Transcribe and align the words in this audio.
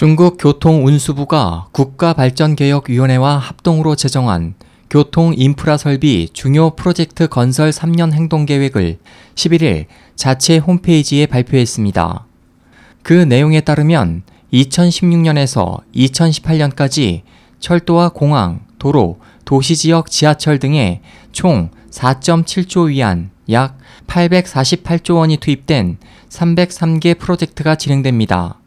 중국 0.00 0.38
교통운수부가 0.38 1.66
국가발전개혁위원회와 1.72 3.36
합동으로 3.36 3.96
제정한 3.96 4.54
교통 4.88 5.34
인프라 5.36 5.76
설비 5.76 6.30
중요 6.32 6.70
프로젝트 6.70 7.28
건설 7.28 7.68
3년 7.68 8.14
행동 8.14 8.46
계획을 8.46 8.96
11일 9.34 9.84
자체 10.16 10.56
홈페이지에 10.56 11.26
발표했습니다. 11.26 12.24
그 13.02 13.12
내용에 13.12 13.60
따르면 13.60 14.22
2016년에서 14.54 15.82
2018년까지 15.94 17.20
철도와 17.58 18.08
공항, 18.08 18.60
도로, 18.78 19.18
도시 19.44 19.76
지역 19.76 20.10
지하철 20.10 20.58
등에 20.58 21.02
총 21.32 21.68
4.7조 21.90 22.88
위안 22.88 23.28
약 23.50 23.76
848조 24.06 25.16
원이 25.16 25.36
투입된 25.36 25.98
303개 26.30 27.18
프로젝트가 27.18 27.74
진행됩니다. 27.74 28.60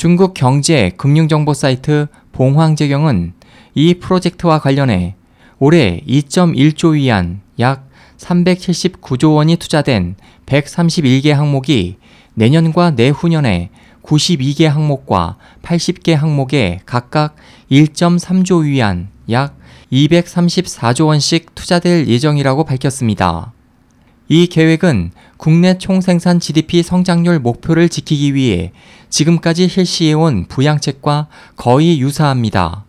중국 0.00 0.32
경제 0.32 0.88
금융정보 0.96 1.52
사이트 1.52 2.06
봉황재경은 2.32 3.34
이 3.74 3.92
프로젝트와 3.92 4.58
관련해 4.58 5.14
올해 5.58 6.00
2.1조 6.08 6.94
위안 6.94 7.42
약 7.58 7.86
379조 8.16 9.34
원이 9.34 9.56
투자된 9.56 10.16
131개 10.46 11.32
항목이 11.32 11.98
내년과 12.32 12.92
내후년에 12.92 13.68
92개 14.02 14.64
항목과 14.64 15.36
80개 15.60 16.14
항목에 16.14 16.80
각각 16.86 17.36
1.3조 17.70 18.64
위안 18.64 19.10
약 19.30 19.58
234조 19.92 21.08
원씩 21.08 21.54
투자될 21.54 22.06
예정이라고 22.08 22.64
밝혔습니다. 22.64 23.52
이 24.30 24.46
계획은 24.46 25.10
국내 25.40 25.78
총생산 25.78 26.38
GDP 26.38 26.82
성장률 26.82 27.38
목표를 27.38 27.88
지키기 27.88 28.34
위해 28.34 28.72
지금까지 29.08 29.68
실시해온 29.68 30.44
부양책과 30.48 31.28
거의 31.56 31.98
유사합니다. 31.98 32.84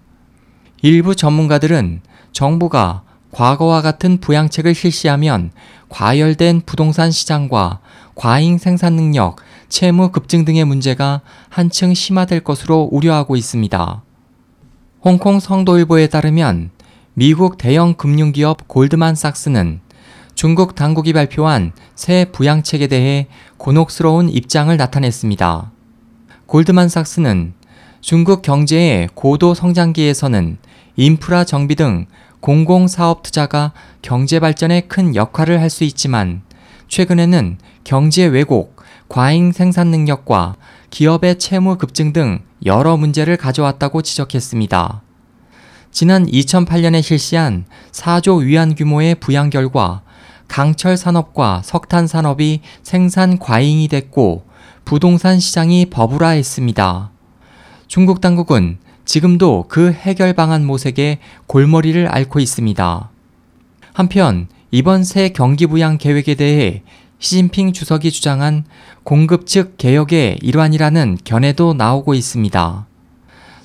일부 0.81 1.16
전문가들은 1.16 2.02
정부가 2.34 3.03
과거와 3.31 3.81
같은 3.81 4.20
부양책을 4.20 4.75
실시하면 4.75 5.52
과열된 5.88 6.64
부동산 6.66 7.09
시장과 7.09 7.80
과잉 8.16 8.58
생산 8.58 8.97
능력, 8.97 9.38
채무 9.70 10.12
급증 10.12 10.44
등의 10.44 10.66
문제가 10.66 11.22
한층 11.47 11.94
심화될 11.94 12.42
것으로 12.42 12.90
우려하고 12.92 13.38
있습니다. 13.38 14.03
홍콩 15.06 15.40
성도일보에 15.40 16.08
따르면 16.08 16.72
미국 17.14 17.58
대형 17.58 17.94
금융기업 17.94 18.68
골드만삭스는 18.68 19.80
중국 20.42 20.73
당국이 20.73 21.14
발표한 21.14 21.72
새 21.94 22.25
부양책에 22.31 22.88
대해 22.88 23.28
곤혹스러운 23.58 24.28
입장을 24.28 24.75
나타냈습니다. 24.75 25.72
골드만삭스는 26.47 27.53
중국 28.02 28.42
경제의 28.42 29.09
고도 29.14 29.53
성장기에서는 29.53 30.58
인프라 30.95 31.44
정비 31.44 31.75
등 31.75 32.08
공공사업 32.39 33.22
투자가 33.22 33.73
경제 34.02 34.39
발전에 34.39 34.81
큰 34.88 35.16
역할을 35.16 35.62
할 35.62 35.69
수 35.69 35.84
있지만 35.84 36.42
최근에는 36.88 37.59
경제 37.84 38.25
왜곡, 38.25 38.81
과잉 39.09 39.52
생산 39.52 39.89
능력과 39.92 40.56
기업의 40.89 41.38
채무 41.38 41.78
급증 41.78 42.14
등 42.14 42.39
여러 42.66 42.97
문제를 42.97 43.38
가져왔다고 43.38 44.02
지적했습니다. 44.02 45.03
지난 45.92 46.25
2008년에 46.25 47.03
실시한 47.03 47.66
4조 47.92 48.44
위안 48.44 48.73
규모의 48.73 49.14
부양 49.14 49.52
결과 49.52 50.02
강철 50.52 50.97
산업과 50.97 51.61
석탄 51.63 52.07
산업이 52.07 52.59
생산 52.83 53.39
과잉이 53.39 53.88
됐고 53.88 54.44
부동산 54.83 55.39
시장이 55.39 55.85
버블화했습니다. 55.85 57.09
중국 57.88 58.19
당국은 58.19 58.77
지금도 59.05 59.67
그 59.69 59.94
해결 59.94 60.33
방안 60.33 60.66
모색에 60.66 61.19
골머리를 61.47 62.05
앓고 62.05 62.41
있습니다. 62.41 63.09
한편 63.94 64.50
이번 64.72 65.06
새 65.06 65.29
경기 65.29 65.67
부양 65.67 65.97
계획에 65.97 66.35
대해 66.35 66.84
시진핑 67.19 67.72
주석이 67.72 68.11
주장한 68.11 68.66
공급 69.03 69.47
측 69.47 69.78
개혁의 69.78 70.40
일환이라는 70.41 71.19
견해도 71.23 71.75
나오고 71.75 72.13
있습니다. 72.13 72.88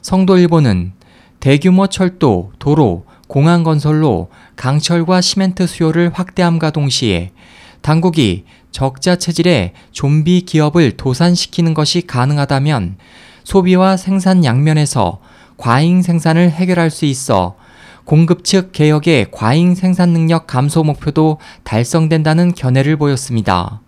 성도일보는 0.02 0.92
대규모 1.40 1.88
철도, 1.88 2.52
도로, 2.60 3.05
공항 3.26 3.62
건설로 3.62 4.28
강철과 4.56 5.20
시멘트 5.20 5.66
수요를 5.66 6.10
확대함과 6.14 6.70
동시에 6.70 7.32
당국이 7.80 8.44
적자 8.70 9.16
체질의 9.16 9.72
좀비 9.92 10.42
기업을 10.42 10.96
도산시키는 10.96 11.74
것이 11.74 12.02
가능하다면 12.06 12.96
소비와 13.44 13.96
생산 13.96 14.44
양면에서 14.44 15.20
과잉 15.56 16.02
생산을 16.02 16.50
해결할 16.50 16.90
수 16.90 17.04
있어 17.06 17.56
공급 18.04 18.44
측 18.44 18.72
개혁의 18.72 19.28
과잉 19.32 19.74
생산 19.74 20.10
능력 20.10 20.46
감소 20.46 20.84
목표도 20.84 21.38
달성된다는 21.64 22.54
견해를 22.54 22.96
보였습니다. 22.96 23.80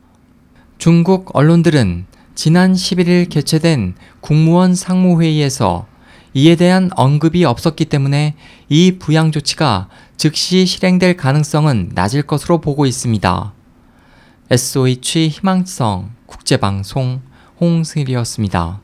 중국 0.79 1.31
언론들은 1.35 2.07
지난 2.35 2.73
11일 2.73 3.29
개최된 3.29 3.95
국무원 4.21 4.75
상무회의에서 4.75 5.87
이에 6.39 6.55
대한 6.55 6.89
언급이 6.95 7.45
없었기 7.45 7.87
때문에 7.87 8.37
이 8.69 8.99
부양 9.01 9.33
조치가 9.33 9.89
즉시 10.17 10.67
실행될 10.67 11.17
가능성은 11.17 11.91
낮을 11.95 12.23
것으로 12.23 12.61
보고 12.61 12.87
있습니다. 12.87 13.53
SOH 14.49 15.31
희망성 15.31 16.13
국제방송 16.27 17.23
홍승일이었습니다. 17.61 18.81